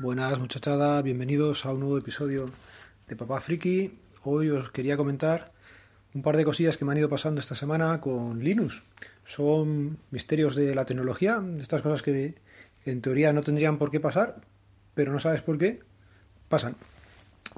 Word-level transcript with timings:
Buenas 0.00 0.38
muchachada, 0.38 1.02
bienvenidos 1.02 1.66
a 1.66 1.72
un 1.72 1.80
nuevo 1.80 1.98
episodio 1.98 2.48
de 3.08 3.16
Papá 3.16 3.40
Friki. 3.40 3.98
Hoy 4.22 4.48
os 4.48 4.70
quería 4.70 4.96
comentar 4.96 5.50
un 6.14 6.22
par 6.22 6.36
de 6.36 6.44
cosillas 6.44 6.76
que 6.76 6.84
me 6.84 6.92
han 6.92 6.98
ido 6.98 7.08
pasando 7.08 7.40
esta 7.40 7.56
semana 7.56 8.00
con 8.00 8.38
Linux. 8.38 8.84
Son 9.24 9.98
misterios 10.12 10.54
de 10.54 10.72
la 10.76 10.84
tecnología, 10.84 11.42
estas 11.58 11.82
cosas 11.82 12.02
que 12.02 12.36
en 12.84 13.02
teoría 13.02 13.32
no 13.32 13.42
tendrían 13.42 13.76
por 13.76 13.90
qué 13.90 13.98
pasar, 13.98 14.40
pero 14.94 15.10
no 15.10 15.18
sabes 15.18 15.42
por 15.42 15.58
qué, 15.58 15.80
pasan. 16.48 16.76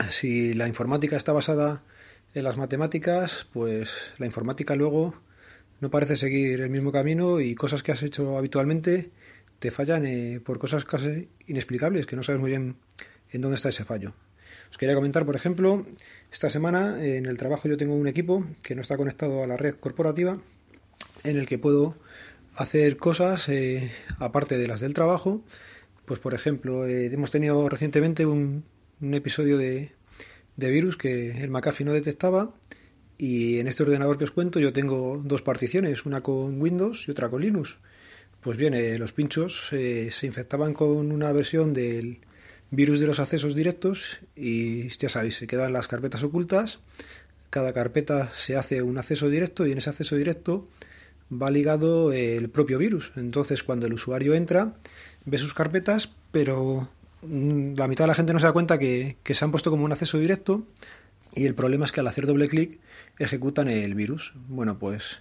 Si 0.09 0.55
la 0.55 0.67
informática 0.67 1.19
está 1.19 1.35
basada 1.35 1.83
en 2.33 2.45
las 2.45 2.57
matemáticas, 2.57 3.49
pues 3.53 4.13
la 4.17 4.25
informática 4.25 4.77
luego 4.77 5.13
no 5.81 5.91
parece 5.91 6.17
seguir 6.17 6.63
el 6.63 6.71
mismo 6.71 6.91
camino 6.91 7.39
y 7.41 7.55
cosas 7.55 7.83
que 7.83 7.93
has 7.93 8.03
hecho 8.03 8.39
habitualmente 8.39 9.11
te 9.61 9.71
fallan 9.71 10.05
eh, 10.07 10.41
por 10.45 10.59
cosas 10.59 10.85
casi 10.85 11.29
inexplicables, 11.47 12.07
que 12.07 12.17
no 12.17 12.25
sabes 12.25 12.41
muy 12.41 12.51
bien 12.51 12.77
en 13.31 13.41
dónde 13.41 13.57
está 13.57 13.69
ese 13.69 13.85
fallo. 13.85 14.15
Os 14.71 14.79
quería 14.79 14.95
comentar, 14.95 15.25
por 15.25 15.37
ejemplo, 15.37 15.87
esta 16.33 16.51
semana 16.51 17.05
en 17.05 17.27
el 17.27 17.39
trabajo 17.39 17.69
yo 17.69 17.77
tengo 17.77 17.95
un 17.95 18.09
equipo 18.09 18.45
que 18.63 18.75
no 18.75 18.81
está 18.81 18.97
conectado 18.97 19.45
a 19.45 19.47
la 19.47 19.57
red 19.57 19.75
corporativa, 19.77 20.41
en 21.25 21.37
el 21.37 21.47
que 21.47 21.59
puedo 21.59 21.95
hacer 22.57 22.97
cosas 22.97 23.49
eh, 23.49 23.91
aparte 24.19 24.59
de 24.59 24.67
las 24.67 24.81
del 24.81 24.95
trabajo. 24.95 25.45
Pues, 26.07 26.19
por 26.19 26.35
ejemplo, 26.35 26.87
eh, 26.87 27.07
hemos 27.07 27.31
tenido 27.31 27.69
recientemente 27.69 28.27
un, 28.27 28.65
un 29.01 29.15
episodio 29.15 29.59
de, 29.59 29.93
de 30.57 30.71
virus 30.71 30.97
que 30.97 31.43
el 31.43 31.51
McAfee 31.51 31.85
no 31.85 31.93
detectaba 31.93 32.55
y 33.19 33.59
en 33.59 33.69
este 33.69 33.83
ordenador 33.83 34.17
que 34.17 34.25
os 34.25 34.31
cuento 34.31 34.61
yo 34.61 34.73
tengo 34.73 35.21
dos 35.23 35.43
particiones, 35.43 36.07
una 36.07 36.21
con 36.21 36.61
Windows 36.61 37.07
y 37.07 37.11
otra 37.11 37.29
con 37.29 37.43
Linux. 37.43 37.79
Pues 38.41 38.57
bien, 38.57 38.73
eh, 38.73 38.99
los 38.99 39.13
pinchos 39.13 39.69
eh, 39.73 40.11
se 40.11 40.27
infectaban 40.27 40.73
con 40.73 41.13
una 41.13 41.31
versión 41.33 41.75
del 41.75 42.21
virus 42.71 42.99
de 42.99 43.07
los 43.07 43.21
accesos 43.21 43.55
directos 43.55 44.21
y 44.35 44.89
ya 44.89 45.11
sabéis, 45.11 45.37
se 45.37 45.47
quedan 45.47 45.75
las 45.75 45.89
carpetas 45.89 46.23
ocultas. 46.23 46.81
Cada 47.51 47.75
carpeta 47.75 48.31
se 48.33 48.57
hace 48.57 48.81
un 48.81 48.97
acceso 48.97 49.29
directo 49.29 49.67
y 49.67 49.73
en 49.73 49.79
ese 49.79 49.91
acceso 49.91 50.17
directo 50.17 50.69
va 51.31 51.51
ligado 51.51 52.15
el 52.15 52.49
propio 52.49 52.79
virus. 52.79 53.13
Entonces, 53.17 53.63
cuando 53.63 53.87
el 53.87 53.93
usuario 53.93 54.35
entra, 54.35 54.75
ve 55.27 55.37
sus 55.37 55.53
carpetas, 55.53 56.11
pero 56.33 56.89
mm, 57.23 57.75
la 57.75 57.89
mitad 57.89 58.05
de 58.05 58.09
la 58.09 58.15
gente 58.15 58.33
no 58.33 58.39
se 58.39 58.47
da 58.47 58.53
cuenta 58.53 58.79
que, 58.79 59.19
que 59.23 59.35
se 59.35 59.45
han 59.45 59.51
puesto 59.51 59.71
como 59.71 59.85
un 59.85 59.93
acceso 59.93 60.19
directo 60.19 60.67
y 61.35 61.45
el 61.45 61.55
problema 61.55 61.85
es 61.85 61.93
que 61.93 62.01
al 62.01 62.07
hacer 62.07 62.27
doble 62.27 62.49
clic 62.49 62.81
ejecutan 63.19 63.69
el 63.69 63.95
virus. 63.95 64.33
Bueno, 64.49 64.79
pues 64.79 65.21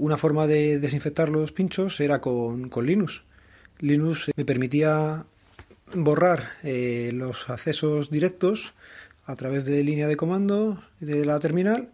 una 0.00 0.16
forma 0.16 0.46
de 0.46 0.78
desinfectar 0.78 1.28
los 1.28 1.52
pinchos 1.52 2.00
era 2.00 2.20
con, 2.20 2.70
Linux. 2.82 3.22
Linux 3.78 4.30
me 4.34 4.44
permitía 4.44 5.26
borrar 5.94 6.48
eh, 6.62 7.10
los 7.12 7.50
accesos 7.50 8.10
directos 8.10 8.72
a 9.26 9.36
través 9.36 9.64
de 9.64 9.84
línea 9.84 10.08
de 10.08 10.16
comando 10.16 10.82
de 11.00 11.24
la 11.24 11.38
terminal 11.38 11.90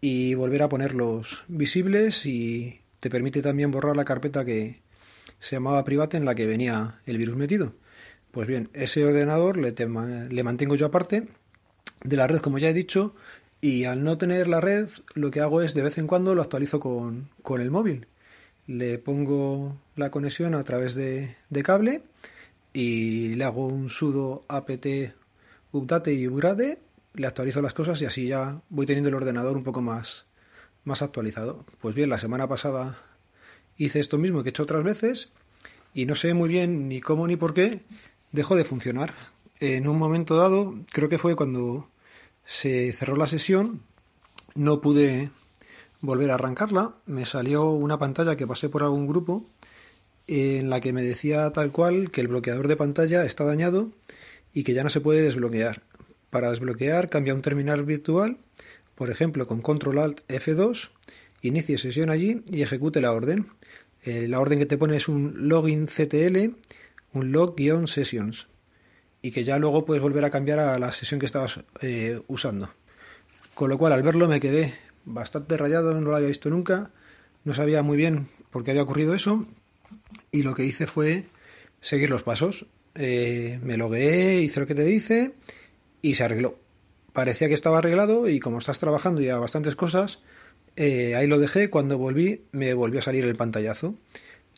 y 0.00 0.34
volver 0.34 0.62
a 0.62 0.68
ponerlos 0.68 1.44
visibles 1.48 2.24
y 2.24 2.80
te 3.00 3.10
permite 3.10 3.42
también 3.42 3.72
borrar 3.72 3.96
la 3.96 4.04
carpeta 4.04 4.44
que 4.44 4.80
se 5.40 5.56
llamaba 5.56 5.84
private 5.84 6.16
en 6.16 6.24
la 6.24 6.34
que 6.34 6.46
venía 6.46 7.00
el 7.04 7.18
virus 7.18 7.36
metido. 7.36 7.74
Pues 8.30 8.46
bien, 8.46 8.70
ese 8.74 9.04
ordenador 9.04 9.56
le, 9.56 9.74
le 9.74 10.42
mantengo 10.44 10.76
yo 10.76 10.86
aparte 10.86 11.26
de 12.04 12.16
la 12.16 12.28
red, 12.28 12.38
como 12.38 12.58
ya 12.58 12.68
he 12.68 12.74
dicho, 12.74 13.14
y 13.60 13.84
al 13.84 14.02
no 14.04 14.16
tener 14.16 14.48
la 14.48 14.60
red, 14.60 14.88
lo 15.14 15.30
que 15.30 15.40
hago 15.40 15.60
es 15.60 15.74
de 15.74 15.82
vez 15.82 15.98
en 15.98 16.06
cuando 16.06 16.34
lo 16.34 16.42
actualizo 16.42 16.80
con, 16.80 17.28
el 17.58 17.70
móvil. 17.70 18.06
Le 18.66 18.98
pongo 18.98 19.76
la 19.96 20.10
conexión 20.10 20.54
a 20.54 20.64
través 20.64 20.94
de, 20.94 21.34
cable 21.62 22.02
y 22.72 23.34
le 23.34 23.44
hago 23.44 23.66
un 23.66 23.90
sudo 23.90 24.44
apt 24.48 24.86
update 25.72 26.12
y 26.12 26.26
upgrade, 26.26 26.78
le 27.14 27.26
actualizo 27.26 27.60
las 27.60 27.74
cosas 27.74 28.00
y 28.00 28.06
así 28.06 28.26
ya 28.28 28.62
voy 28.70 28.86
teniendo 28.86 29.08
el 29.08 29.14
ordenador 29.16 29.56
un 29.56 29.64
poco 29.64 29.82
más, 29.82 30.26
más 30.84 31.02
actualizado. 31.02 31.66
Pues 31.80 31.94
bien, 31.94 32.08
la 32.08 32.18
semana 32.18 32.48
pasada 32.48 32.98
hice 33.76 34.00
esto 34.00 34.16
mismo 34.16 34.42
que 34.42 34.48
he 34.48 34.50
hecho 34.50 34.62
otras 34.62 34.84
veces 34.84 35.30
y 35.92 36.06
no 36.06 36.14
sé 36.14 36.32
muy 36.32 36.48
bien 36.48 36.88
ni 36.88 37.00
cómo 37.00 37.26
ni 37.26 37.36
por 37.36 37.52
qué 37.52 37.80
dejó 38.32 38.56
de 38.56 38.64
funcionar. 38.64 39.12
En 39.58 39.86
un 39.86 39.98
momento 39.98 40.36
dado, 40.36 40.74
creo 40.92 41.10
que 41.10 41.18
fue 41.18 41.36
cuando 41.36 41.89
se 42.50 42.92
cerró 42.92 43.14
la 43.14 43.28
sesión, 43.28 43.80
no 44.56 44.80
pude 44.80 45.30
volver 46.00 46.32
a 46.32 46.34
arrancarla, 46.34 46.96
me 47.06 47.24
salió 47.24 47.70
una 47.70 48.00
pantalla 48.00 48.36
que 48.36 48.48
pasé 48.48 48.68
por 48.68 48.82
algún 48.82 49.06
grupo 49.06 49.46
en 50.26 50.68
la 50.68 50.80
que 50.80 50.92
me 50.92 51.04
decía 51.04 51.48
tal 51.52 51.70
cual 51.70 52.10
que 52.10 52.20
el 52.20 52.26
bloqueador 52.26 52.66
de 52.66 52.74
pantalla 52.74 53.24
está 53.24 53.44
dañado 53.44 53.92
y 54.52 54.64
que 54.64 54.74
ya 54.74 54.82
no 54.82 54.90
se 54.90 55.00
puede 55.00 55.22
desbloquear. 55.22 55.82
Para 56.30 56.50
desbloquear 56.50 57.08
cambia 57.08 57.34
un 57.34 57.42
terminal 57.42 57.84
virtual, 57.84 58.38
por 58.96 59.12
ejemplo 59.12 59.46
con 59.46 59.62
control 59.62 60.00
alt 60.00 60.26
F2, 60.26 60.90
inicie 61.42 61.78
sesión 61.78 62.10
allí 62.10 62.42
y 62.50 62.62
ejecute 62.62 63.00
la 63.00 63.12
orden. 63.12 63.46
Eh, 64.02 64.26
la 64.26 64.40
orden 64.40 64.58
que 64.58 64.66
te 64.66 64.76
pone 64.76 64.96
es 64.96 65.06
un 65.06 65.48
login 65.48 65.86
CTL, 65.86 66.56
un 67.12 67.30
log-sessions 67.30 68.48
y 69.22 69.30
que 69.30 69.44
ya 69.44 69.58
luego 69.58 69.84
puedes 69.84 70.02
volver 70.02 70.24
a 70.24 70.30
cambiar 70.30 70.58
a 70.58 70.78
la 70.78 70.92
sesión 70.92 71.20
que 71.20 71.26
estabas 71.26 71.60
eh, 71.80 72.20
usando. 72.26 72.70
Con 73.54 73.68
lo 73.68 73.78
cual 73.78 73.92
al 73.92 74.02
verlo 74.02 74.28
me 74.28 74.40
quedé 74.40 74.72
bastante 75.04 75.56
rayado, 75.56 75.94
no 76.00 76.10
lo 76.10 76.16
había 76.16 76.28
visto 76.28 76.50
nunca, 76.50 76.90
no 77.44 77.54
sabía 77.54 77.82
muy 77.82 77.96
bien 77.96 78.28
por 78.50 78.64
qué 78.64 78.70
había 78.70 78.82
ocurrido 78.82 79.14
eso 79.14 79.46
y 80.30 80.42
lo 80.42 80.54
que 80.54 80.64
hice 80.64 80.86
fue 80.86 81.24
seguir 81.80 82.10
los 82.10 82.22
pasos. 82.22 82.66
Eh, 82.94 83.60
me 83.62 83.76
logueé, 83.76 84.40
hice 84.40 84.60
lo 84.60 84.66
que 84.66 84.74
te 84.74 84.84
dice 84.84 85.32
y 86.02 86.14
se 86.14 86.24
arregló. 86.24 86.58
Parecía 87.12 87.48
que 87.48 87.54
estaba 87.54 87.78
arreglado 87.78 88.28
y 88.28 88.40
como 88.40 88.58
estás 88.58 88.78
trabajando 88.78 89.20
ya 89.20 89.38
bastantes 89.38 89.76
cosas, 89.76 90.20
eh, 90.76 91.14
ahí 91.16 91.26
lo 91.26 91.38
dejé. 91.38 91.70
Cuando 91.70 91.98
volví, 91.98 92.42
me 92.52 92.74
volvió 92.74 93.00
a 93.00 93.02
salir 93.02 93.24
el 93.24 93.36
pantallazo. 93.36 93.94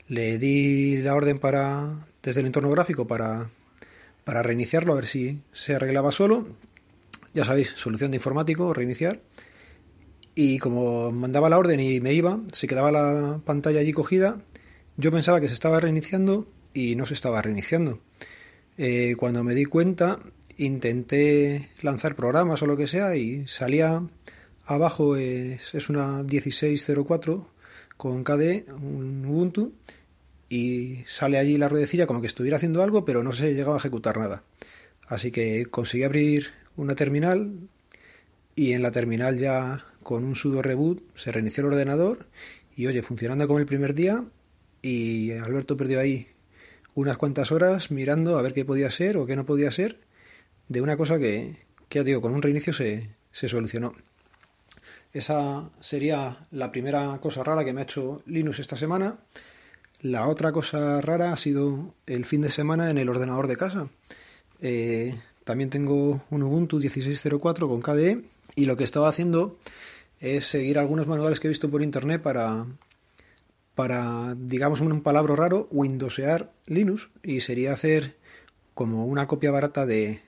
Le 0.09 0.39
di 0.39 0.99
la 0.99 1.15
orden 1.15 1.39
para 1.39 2.07
desde 2.23 2.41
el 2.41 2.47
entorno 2.47 2.71
gráfico 2.71 3.07
para 3.07 3.51
para 4.25 4.43
reiniciarlo, 4.43 4.93
a 4.93 4.97
ver 4.97 5.07
si 5.07 5.41
se 5.53 5.75
arreglaba 5.75 6.13
solo. 6.13 6.47
Ya 7.35 7.45
sabéis, 7.45 7.73
solución 7.77 8.11
de 8.11 8.17
informático, 8.17 8.73
reiniciar. 8.75 9.21
Y 10.35 10.59
como 10.59 11.13
mandaba 11.13 11.51
la 11.51 11.59
orden 11.59 11.81
y 11.81 12.01
me 12.01 12.15
iba, 12.15 12.41
se 12.53 12.67
quedaba 12.67 12.93
la 12.93 13.41
pantalla 13.45 13.81
allí 13.81 13.93
cogida. 13.93 14.41
Yo 14.97 15.11
pensaba 15.11 15.41
que 15.41 15.49
se 15.49 15.55
estaba 15.55 15.81
reiniciando 15.81 16.47
y 16.75 16.97
no 16.97 17.07
se 17.07 17.15
estaba 17.15 17.43
reiniciando. 17.43 18.01
Eh, 18.79 19.15
cuando 19.19 19.45
me 19.45 19.55
di 19.55 19.65
cuenta, 19.65 20.21
intenté 20.57 21.69
lanzar 21.83 22.17
programas 22.17 22.63
o 22.63 22.67
lo 22.67 22.77
que 22.77 22.87
sea 22.87 23.17
y 23.17 23.47
salía 23.47 24.03
abajo, 24.65 25.17
es, 25.17 25.75
es 25.75 25.89
una 25.89 26.23
1604 26.23 27.49
con 27.97 28.25
KDE, 28.25 28.67
un 28.81 29.25
Ubuntu, 29.27 29.73
y 30.53 31.03
sale 31.07 31.39
allí 31.39 31.57
la 31.57 31.71
ruedecilla 31.71 32.07
como 32.07 32.21
que 32.21 32.27
estuviera 32.27 32.59
haciendo 32.59 32.83
algo, 32.83 33.07
pero 33.07 33.23
no 33.23 33.33
se 33.33 33.55
llegaba 33.55 33.77
a 33.77 33.79
ejecutar 33.79 34.19
nada. 34.19 34.43
Así 35.07 35.31
que 35.31 35.65
conseguí 35.65 36.05
abrir 36.05 36.49
una 36.77 36.95
terminal 36.95 37.71
y 38.55 38.73
en 38.73 38.83
la 38.83 38.91
terminal 38.91 39.39
ya 39.39 39.87
con 40.03 40.25
un 40.25 40.37
sudo 40.37 40.61
reboot 40.61 41.01
se 41.17 41.33
reinició 41.33 41.63
el 41.63 41.73
ordenador 41.73 42.27
y 42.77 42.87
oye, 42.87 43.03
funcionando 43.03 43.47
como 43.47 43.61
el 43.61 43.65
primer 43.65 43.95
día 43.95 44.27
y 44.83 45.33
Alberto 45.33 45.79
perdió 45.79 46.01
ahí 46.01 46.29
unas 46.95 47.17
cuantas 47.17 47.51
horas 47.51 47.91
mirando 47.91 48.39
a 48.39 48.43
ver 48.43 48.53
qué 48.53 48.67
podía 48.67 48.91
ser 48.91 49.17
o 49.17 49.25
qué 49.25 49.37
no 49.37 49.47
podía 49.47 49.71
ser 49.71 50.01
de 50.69 50.83
una 50.83 50.99
cosa 50.99 51.19
que, 51.19 51.57
que 51.89 52.01
ya 52.01 52.05
digo, 52.05 52.21
con 52.21 52.35
un 52.35 52.43
reinicio 52.43 52.75
se, 52.75 53.17
se 53.31 53.49
solucionó. 53.49 53.95
Esa 55.15 55.71
sería 55.81 56.37
la 56.51 56.71
primera 56.71 57.19
cosa 57.23 57.43
rara 57.43 57.65
que 57.65 57.73
me 57.73 57.81
ha 57.81 57.85
hecho 57.85 58.23
Linux 58.27 58.59
esta 58.59 58.77
semana. 58.77 59.17
La 60.03 60.27
otra 60.27 60.51
cosa 60.51 61.01
rara 61.01 61.33
ha 61.33 61.37
sido 61.37 61.95
el 62.07 62.25
fin 62.25 62.43
de 62.43 62.49
semana 62.49 62.91
en 62.91 62.99
el 62.99 63.09
ordenador 63.09 63.47
de 63.47 63.57
casa. 63.57 63.87
Eh, 64.61 65.17
también 65.45 65.71
tengo 65.71 66.21
un 66.29 66.43
Ubuntu 66.43 66.81
16.04 66.81 67.69
con 67.69 67.81
KDE 67.81 68.25
y 68.57 68.65
lo 68.65 68.77
que 68.77 68.83
estaba 68.83 69.09
haciendo 69.09 69.61
es 70.19 70.47
seguir 70.47 70.81
algunos 70.81 71.07
manuales 71.07 71.39
que 71.39 71.47
he 71.47 71.51
visto 71.51 71.71
por 71.71 71.83
internet 71.83 72.21
para, 72.21 72.67
para 73.77 74.35
digamos, 74.37 74.81
un 74.81 75.03
palabra 75.03 75.37
raro, 75.37 75.69
Windowsear 75.71 76.53
Linux 76.67 77.11
y 77.23 77.41
sería 77.41 77.73
hacer 77.73 78.17
como 78.75 79.07
una 79.07 79.29
copia 79.29 79.53
barata 79.53 79.87
de, 79.87 80.21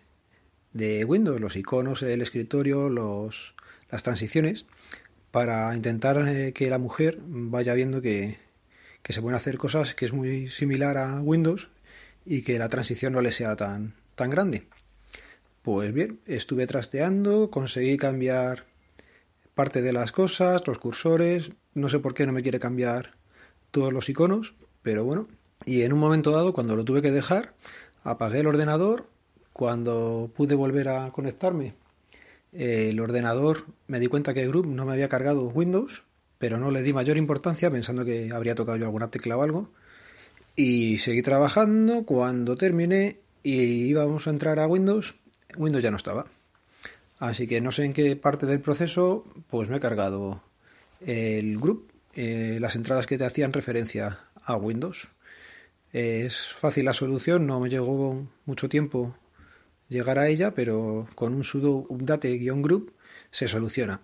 de 0.73 1.05
Windows, 1.05 1.41
los 1.41 1.57
iconos, 1.57 2.05
el 2.05 2.23
escritorio, 2.23 2.89
los, 2.91 3.57
las 3.91 4.05
transiciones, 4.05 4.67
para 5.33 5.75
intentar 5.75 6.29
eh, 6.29 6.53
que 6.53 6.71
la 6.71 6.79
mujer 6.79 7.19
vaya 7.27 7.75
viendo 7.75 8.01
que, 8.01 8.39
que 9.05 9.13
se 9.13 9.21
pueden 9.21 9.37
hacer 9.37 9.59
cosas 9.59 9.95
que 9.95 10.07
es 10.07 10.15
muy 10.15 10.49
similar 10.49 10.97
a 10.97 11.21
Windows 11.21 11.69
y 12.25 12.41
que 12.41 12.59
la 12.59 12.71
transición 12.71 13.13
no 13.13 13.21
le 13.21 13.33
sea 13.33 13.55
tan, 13.55 13.95
tan 14.15 14.31
grande. 14.31 14.67
Pues 15.63 15.93
bien, 15.93 16.21
estuve 16.27 16.67
trasteando, 16.67 17.51
conseguí 17.51 17.99
cambiar 17.99 18.65
parte 19.55 19.83
de 19.83 19.93
las 19.93 20.11
cosas, 20.11 20.67
los 20.67 20.79
cursores, 20.79 21.53
no 21.75 21.91
sé 21.91 21.99
por 21.99 22.15
qué 22.15 22.25
no 22.25 22.33
me 22.33 22.43
quiere 22.43 22.59
cambiar 22.59 23.13
todos 23.71 23.93
los 23.93 24.09
iconos, 24.09 24.55
pero 24.83 25.05
bueno, 25.05 25.29
y 25.67 25.83
en 25.83 25.93
un 25.93 25.99
momento 25.99 26.31
dado, 26.31 26.55
cuando 26.55 26.75
lo 26.75 26.85
tuve 26.85 27.03
que 27.03 27.11
dejar, 27.11 27.55
apagué 28.03 28.41
el 28.41 28.47
ordenador. 28.47 29.09
Cuando 29.53 30.33
pude 30.35 30.57
volver 30.57 30.89
a 30.89 31.11
conectarme, 31.11 31.75
el 32.53 32.99
ordenador 32.99 33.67
me 33.87 34.01
di 34.01 34.09
cuenta 34.09 34.35
que 34.35 34.49
Group 34.49 34.67
no 34.67 34.85
me 34.85 34.93
había 34.93 35.09
cargado 35.09 35.45
Windows, 35.45 36.03
pero 36.45 36.59
no 36.59 36.71
le 36.71 36.83
di 36.83 36.93
mayor 36.93 37.17
importancia 37.17 37.71
pensando 37.71 38.05
que 38.05 38.31
habría 38.31 38.55
tocado 38.55 38.77
yo 38.77 38.85
alguna 38.85 39.11
tecla 39.11 39.39
o 39.39 39.43
algo. 39.43 39.71
Y 40.55 40.99
seguí 40.99 41.23
trabajando. 41.23 42.05
Cuando 42.05 42.55
terminé 42.55 43.17
y 43.43 43.87
íbamos 43.87 44.27
a 44.27 44.31
entrar 44.31 44.59
a 44.59 44.67
Windows, 44.67 45.15
Windows 45.57 45.83
ya 45.83 45.91
no 45.91 45.97
estaba. 45.97 46.27
Así 47.19 47.47
que 47.47 47.63
no 47.63 47.73
sé 47.73 47.85
en 47.87 47.95
qué 47.95 48.15
parte 48.15 48.45
del 48.45 48.61
proceso, 48.61 49.25
pues 49.49 49.71
me 49.71 49.79
he 49.79 49.81
cargado 49.81 50.43
el 51.01 51.59
group, 51.59 51.91
eh, 52.13 52.59
las 52.61 52.77
entradas 52.77 53.07
que 53.07 53.17
te 53.17 53.25
hacían 53.25 53.55
referencia 53.55 54.19
a 54.35 54.57
Windows. 54.57 55.09
Es 55.95 56.49
fácil 56.49 56.85
la 56.85 56.93
solución, 56.93 57.47
no 57.47 57.59
me 57.59 57.71
llegó 57.71 58.29
mucho 58.45 58.69
tiempo 58.69 59.17
llegar 59.89 60.19
a 60.19 60.29
ella, 60.29 60.55
pero 60.55 61.09
con 61.15 61.33
un 61.33 61.43
sudo 61.43 61.87
update-group 61.89 62.93
se 63.31 63.49
soluciona. 63.49 64.03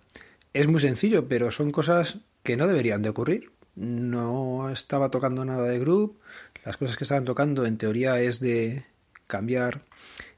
Es 0.53 0.67
muy 0.67 0.81
sencillo, 0.81 1.27
pero 1.27 1.51
son 1.51 1.71
cosas 1.71 2.17
que 2.43 2.57
no 2.57 2.67
deberían 2.67 3.01
de 3.01 3.09
ocurrir. 3.09 3.51
No 3.75 4.69
estaba 4.69 5.09
tocando 5.09 5.45
nada 5.45 5.63
de 5.63 5.79
group, 5.79 6.19
las 6.65 6.77
cosas 6.77 6.97
que 6.97 7.05
estaban 7.05 7.25
tocando 7.25 7.65
en 7.65 7.77
teoría 7.77 8.19
es 8.19 8.39
de 8.39 8.85
cambiar 9.27 9.81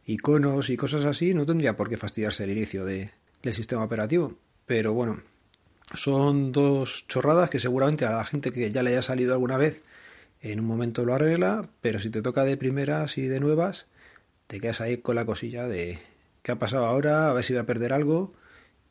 iconos 0.05 0.69
y 0.69 0.77
cosas 0.77 1.05
así, 1.05 1.33
no 1.33 1.45
tendría 1.45 1.75
por 1.75 1.89
qué 1.89 1.97
fastidiarse 1.97 2.43
el 2.43 2.51
inicio 2.51 2.85
de, 2.85 3.11
del 3.41 3.53
sistema 3.53 3.83
operativo. 3.83 4.37
Pero 4.65 4.93
bueno, 4.93 5.21
son 5.93 6.51
dos 6.51 7.05
chorradas 7.07 7.49
que 7.49 7.59
seguramente 7.59 8.05
a 8.05 8.11
la 8.11 8.25
gente 8.25 8.51
que 8.51 8.71
ya 8.71 8.83
le 8.83 8.91
haya 8.91 9.01
salido 9.01 9.33
alguna 9.33 9.57
vez 9.57 9.83
en 10.41 10.59
un 10.59 10.65
momento 10.65 11.05
lo 11.05 11.13
arregla, 11.13 11.69
pero 11.81 11.99
si 11.99 12.09
te 12.09 12.21
toca 12.21 12.43
de 12.43 12.57
primeras 12.57 13.17
y 13.17 13.27
de 13.27 13.39
nuevas, 13.39 13.87
te 14.47 14.59
quedas 14.59 14.81
ahí 14.81 14.97
con 14.97 15.15
la 15.15 15.25
cosilla 15.25 15.67
de 15.67 15.99
qué 16.41 16.51
ha 16.51 16.59
pasado 16.59 16.85
ahora, 16.85 17.29
a 17.29 17.33
ver 17.33 17.43
si 17.43 17.53
voy 17.53 17.61
a 17.61 17.65
perder 17.65 17.93
algo. 17.93 18.33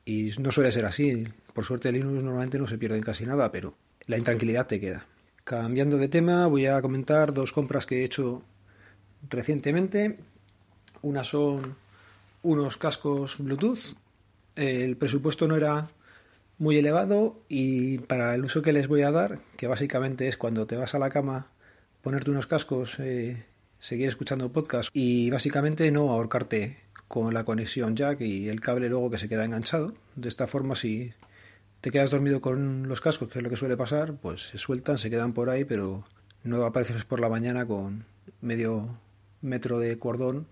Y 0.05 0.32
no 0.41 0.50
suele 0.50 0.73
ser 0.73 0.85
así. 0.87 1.29
Por 1.52 1.64
suerte 1.64 1.93
Linux 1.93 2.22
normalmente 2.22 2.58
no 2.58 2.66
se 2.66 2.78
pierde 2.78 3.00
casi 3.00 3.26
nada, 3.26 3.52
pero 3.52 3.75
la 4.06 4.19
intranquilidad 4.19 4.66
te 4.66 4.81
queda. 4.81 5.06
Cambiando 5.44 5.96
de 5.99 6.08
tema, 6.08 6.46
voy 6.46 6.66
a 6.66 6.81
comentar 6.81 7.32
dos 7.32 7.52
compras 7.52 7.87
que 7.87 8.00
he 8.00 8.04
hecho 8.04 8.43
recientemente. 9.28 10.19
Una 11.02 11.25
son 11.25 11.76
unos 12.43 12.76
cascos 12.76 13.37
Bluetooth. 13.38 13.96
El 14.54 14.96
presupuesto 14.96 15.49
no 15.49 15.56
era 15.56 15.88
muy 16.58 16.76
elevado 16.76 17.40
y 17.49 17.99
para 17.99 18.34
el 18.34 18.44
uso 18.44 18.62
que 18.62 18.72
les 18.72 18.87
voy 18.87 19.02
a 19.02 19.10
dar, 19.10 19.40
que 19.56 19.66
básicamente 19.66 20.28
es 20.28 20.37
cuando 20.37 20.66
te 20.66 20.76
vas 20.76 20.94
a 20.94 20.99
la 20.99 21.10
cama, 21.10 21.49
ponerte 22.02 22.31
unos 22.31 22.46
cascos, 22.46 22.99
eh, 23.00 23.44
seguir 23.81 24.06
escuchando 24.06 24.52
podcast 24.52 24.90
y 24.93 25.31
básicamente 25.31 25.90
no 25.90 26.10
ahorcarte 26.10 26.78
con 27.08 27.34
la 27.34 27.44
conexión 27.44 27.96
jack 27.96 28.20
y 28.20 28.49
el 28.49 28.60
cable 28.60 28.88
luego 28.88 29.10
que 29.10 29.19
se 29.19 29.28
queda 29.28 29.44
enganchado. 29.44 29.93
De 30.14 30.28
esta 30.28 30.46
forma, 30.46 30.76
si 30.76 31.12
te 31.82 31.90
quedas 31.90 32.11
dormido 32.11 32.40
con 32.40 32.88
los 32.88 33.00
cascos, 33.00 33.29
que 33.29 33.40
es 33.40 33.43
lo 33.43 33.50
que 33.50 33.56
suele 33.56 33.76
pasar, 33.76 34.14
pues 34.14 34.49
se 34.49 34.56
sueltan, 34.56 34.99
se 34.99 35.11
quedan 35.11 35.32
por 35.32 35.50
ahí, 35.50 35.64
pero 35.64 36.05
no 36.44 36.64
apareces 36.64 37.05
por 37.05 37.19
la 37.19 37.29
mañana 37.29 37.67
con 37.67 38.05
medio 38.40 38.96
metro 39.40 39.81
de 39.81 39.99
cordón 39.99 40.46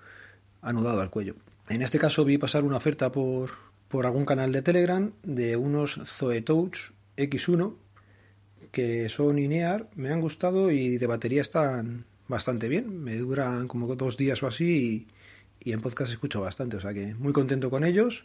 anudado 0.61 1.01
al 1.01 1.11
cuello. 1.11 1.37
En 1.69 1.83
este 1.83 2.01
caso 2.01 2.25
vi 2.25 2.37
pasar 2.37 2.65
una 2.65 2.79
oferta 2.79 3.13
por, 3.13 3.53
por 3.87 4.07
algún 4.07 4.25
canal 4.25 4.51
de 4.51 4.63
Telegram 4.63 5.13
de 5.23 5.57
unos 5.57 6.01
Zoe 6.05 6.43
Touch 6.43 6.91
X1 7.17 7.75
que 8.73 9.09
son 9.09 9.39
INEAR, 9.39 9.89
me 9.95 10.11
han 10.11 10.21
gustado 10.21 10.73
y 10.73 10.99
de 10.99 11.07
batería 11.07 11.43
están 11.43 12.07
bastante 12.27 12.69
bien, 12.69 13.05
me 13.05 13.17
duran 13.17 13.69
como 13.69 13.95
dos 13.95 14.17
días 14.17 14.43
o 14.43 14.49
así 14.49 15.07
y, 15.63 15.69
y 15.71 15.73
en 15.73 15.81
podcast 15.81 16.11
escucho 16.11 16.41
bastante, 16.41 16.77
o 16.77 16.81
sea 16.81 16.93
que 16.93 17.15
muy 17.15 17.33
contento 17.33 17.71
con 17.71 17.85
ellos. 17.85 18.25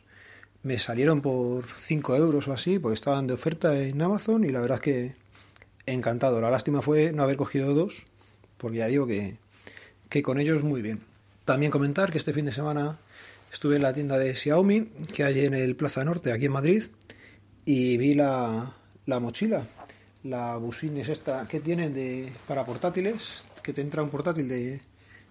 Me 0.66 0.80
salieron 0.80 1.22
por 1.22 1.64
5 1.64 2.16
euros 2.16 2.48
o 2.48 2.54
así, 2.54 2.80
porque 2.80 2.96
estaban 2.96 3.28
de 3.28 3.36
oferta 3.36 3.80
en 3.80 4.02
Amazon 4.02 4.44
y 4.44 4.52
la 4.52 4.62
verdad 4.62 4.78
es 4.78 4.82
que 4.82 5.16
encantado. 5.86 6.42
La 6.42 6.50
lástima 6.50 6.82
fue 6.82 7.12
no 7.12 7.22
haber 7.22 7.38
cogido 7.38 7.76
dos, 7.76 8.08
porque 8.58 8.78
ya 8.78 8.88
digo 8.88 9.06
que, 9.06 9.38
que 10.10 10.24
con 10.24 10.40
ellos 10.40 10.64
muy 10.64 10.82
bien. 10.82 11.02
También 11.46 11.72
comentar 11.72 12.12
que 12.12 12.18
este 12.18 12.34
fin 12.34 12.46
de 12.46 12.52
semana 12.52 12.98
estuve 13.54 13.76
en 13.76 13.84
la 13.84 13.94
tienda 13.94 14.18
de 14.18 14.34
Xiaomi, 14.34 14.86
que 15.14 15.24
hay 15.24 15.46
en 15.46 15.54
el 15.54 15.76
Plaza 15.76 16.04
Norte, 16.04 16.32
aquí 16.32 16.46
en 16.46 16.54
Madrid, 16.54 16.86
y 17.64 17.98
vi 17.98 18.16
la, 18.16 18.74
la 19.06 19.20
mochila, 19.20 19.68
la 20.24 20.58
Busin 20.58 20.98
es 20.98 21.10
esta 21.10 21.48
que 21.48 21.60
tienen 21.60 21.94
de, 21.94 22.34
para 22.48 22.66
portátiles, 22.66 23.44
que 23.62 23.72
te 23.72 23.82
entra 23.82 24.02
un 24.02 24.10
portátil 24.10 24.50
de 24.50 24.82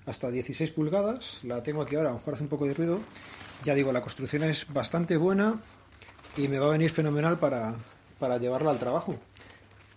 hasta 0.06 0.30
16 0.30 0.70
pulgadas, 0.70 1.42
la 1.42 1.60
tengo 1.60 1.82
aquí 1.82 1.96
ahora, 1.96 2.10
a 2.10 2.12
lo 2.12 2.18
mejor 2.20 2.34
hace 2.34 2.44
un 2.44 2.48
poco 2.48 2.66
de 2.66 2.74
ruido, 2.74 3.00
ya 3.62 3.74
digo, 3.74 3.92
la 3.92 4.00
construcción 4.00 4.44
es 4.44 4.66
bastante 4.72 5.16
buena 5.16 5.54
y 6.36 6.48
me 6.48 6.58
va 6.58 6.66
a 6.66 6.70
venir 6.70 6.90
fenomenal 6.90 7.38
para, 7.38 7.74
para 8.18 8.38
llevarla 8.38 8.70
al 8.70 8.78
trabajo. 8.78 9.18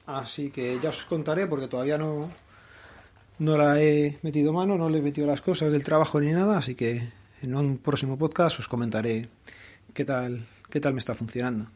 Así 0.05 0.51
que 0.51 0.79
ya 0.81 0.89
os 0.89 1.05
contaré 1.05 1.47
porque 1.47 1.67
todavía 1.67 1.97
no, 1.97 2.29
no 3.39 3.57
la 3.57 3.81
he 3.81 4.17
metido 4.23 4.53
mano, 4.53 4.77
no 4.77 4.89
le 4.89 4.99
he 4.99 5.01
metido 5.01 5.27
las 5.27 5.41
cosas 5.41 5.71
del 5.71 5.83
trabajo 5.83 6.21
ni 6.21 6.31
nada, 6.31 6.57
así 6.57 6.75
que 6.75 7.09
en 7.41 7.55
un 7.55 7.77
próximo 7.77 8.17
podcast 8.17 8.59
os 8.59 8.67
comentaré 8.67 9.29
qué 9.93 10.05
tal, 10.05 10.47
qué 10.69 10.79
tal 10.79 10.93
me 10.93 10.99
está 10.99 11.13
funcionando. 11.13 11.67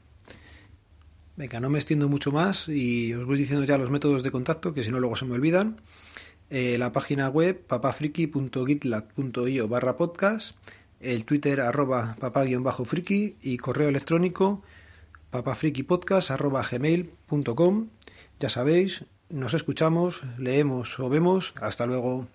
Venga, 1.35 1.59
no 1.59 1.69
me 1.69 1.79
extiendo 1.79 2.07
mucho 2.09 2.31
más 2.31 2.69
y 2.69 3.13
os 3.13 3.25
voy 3.25 3.37
diciendo 3.37 3.65
ya 3.65 3.77
los 3.77 3.89
métodos 3.89 4.23
de 4.23 4.31
contacto, 4.31 4.73
que 4.73 4.83
si 4.83 4.91
no 4.91 4.99
luego 4.99 5.15
se 5.15 5.25
me 5.25 5.35
olvidan. 5.35 5.81
Eh, 6.49 6.77
la 6.77 6.91
página 6.91 7.29
web 7.29 7.65
papafriki.gitlab.io 7.65 9.69
barra 9.69 9.95
podcast 9.95 10.57
el 11.01 11.25
Twitter 11.25 11.61
arroba 11.61 12.15
papá-friki 12.19 13.35
y 13.41 13.57
correo 13.57 13.89
electrónico 13.89 14.61
papafrikipodcast 15.31 16.31
arroba 16.31 16.61
gmail.com. 16.61 17.87
Ya 18.39 18.49
sabéis, 18.49 19.05
nos 19.29 19.53
escuchamos, 19.53 20.21
leemos 20.37 20.99
o 20.99 21.09
vemos. 21.09 21.53
Hasta 21.61 21.85
luego. 21.85 22.27